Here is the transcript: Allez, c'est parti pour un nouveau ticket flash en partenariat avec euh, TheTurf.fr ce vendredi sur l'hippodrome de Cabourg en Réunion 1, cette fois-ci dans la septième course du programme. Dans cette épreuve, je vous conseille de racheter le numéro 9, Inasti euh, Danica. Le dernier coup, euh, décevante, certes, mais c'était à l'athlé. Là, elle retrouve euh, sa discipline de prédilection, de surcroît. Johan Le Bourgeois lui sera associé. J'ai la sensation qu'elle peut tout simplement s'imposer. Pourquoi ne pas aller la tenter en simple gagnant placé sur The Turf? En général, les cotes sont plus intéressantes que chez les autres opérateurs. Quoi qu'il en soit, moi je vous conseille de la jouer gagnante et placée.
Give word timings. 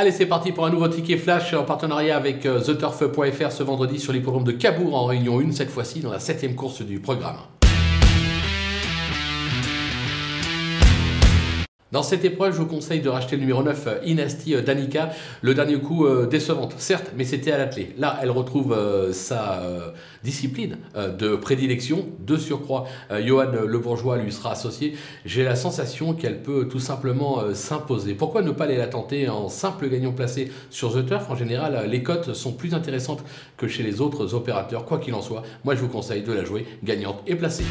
Allez, 0.00 0.12
c'est 0.12 0.24
parti 0.24 0.50
pour 0.50 0.64
un 0.64 0.70
nouveau 0.70 0.88
ticket 0.88 1.18
flash 1.18 1.52
en 1.52 1.64
partenariat 1.64 2.16
avec 2.16 2.46
euh, 2.46 2.58
TheTurf.fr 2.58 3.52
ce 3.52 3.62
vendredi 3.62 4.00
sur 4.00 4.14
l'hippodrome 4.14 4.44
de 4.44 4.52
Cabourg 4.52 4.94
en 4.94 5.04
Réunion 5.04 5.40
1, 5.40 5.52
cette 5.52 5.68
fois-ci 5.68 6.00
dans 6.00 6.10
la 6.10 6.18
septième 6.18 6.54
course 6.54 6.80
du 6.80 7.00
programme. 7.00 7.36
Dans 11.92 12.04
cette 12.04 12.24
épreuve, 12.24 12.52
je 12.52 12.58
vous 12.58 12.66
conseille 12.66 13.00
de 13.00 13.08
racheter 13.08 13.34
le 13.34 13.40
numéro 13.40 13.64
9, 13.64 14.02
Inasti 14.06 14.54
euh, 14.54 14.62
Danica. 14.62 15.10
Le 15.42 15.54
dernier 15.54 15.76
coup, 15.76 16.06
euh, 16.06 16.24
décevante, 16.24 16.74
certes, 16.78 17.10
mais 17.16 17.24
c'était 17.24 17.50
à 17.50 17.58
l'athlé. 17.58 17.94
Là, 17.98 18.16
elle 18.22 18.30
retrouve 18.30 18.72
euh, 18.72 19.12
sa 19.12 19.60
discipline 20.22 20.76
de 21.18 21.34
prédilection, 21.34 22.06
de 22.20 22.36
surcroît. 22.36 22.86
Johan 23.24 23.50
Le 23.66 23.78
Bourgeois 23.78 24.18
lui 24.18 24.30
sera 24.30 24.52
associé. 24.52 24.94
J'ai 25.24 25.44
la 25.44 25.56
sensation 25.56 26.12
qu'elle 26.12 26.42
peut 26.42 26.68
tout 26.68 26.78
simplement 26.78 27.42
s'imposer. 27.54 28.14
Pourquoi 28.14 28.42
ne 28.42 28.50
pas 28.50 28.64
aller 28.64 28.76
la 28.76 28.86
tenter 28.86 29.28
en 29.28 29.48
simple 29.48 29.88
gagnant 29.88 30.12
placé 30.12 30.52
sur 30.68 30.92
The 30.92 31.06
Turf? 31.06 31.30
En 31.30 31.36
général, 31.36 31.88
les 31.88 32.02
cotes 32.02 32.34
sont 32.34 32.52
plus 32.52 32.74
intéressantes 32.74 33.24
que 33.56 33.66
chez 33.66 33.82
les 33.82 34.00
autres 34.00 34.34
opérateurs. 34.34 34.84
Quoi 34.84 34.98
qu'il 34.98 35.14
en 35.14 35.22
soit, 35.22 35.42
moi 35.64 35.74
je 35.74 35.80
vous 35.80 35.88
conseille 35.88 36.22
de 36.22 36.32
la 36.32 36.44
jouer 36.44 36.66
gagnante 36.84 37.22
et 37.26 37.34
placée. 37.34 37.64